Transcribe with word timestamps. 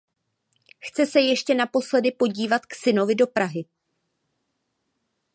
Chce 0.79 1.05
se 1.05 1.19
ještě 1.19 1.55
naposledy 1.55 2.11
podívat 2.11 2.65
k 2.65 2.75
synovi 2.75 3.15
do 3.15 3.27
Prahy. 3.27 3.65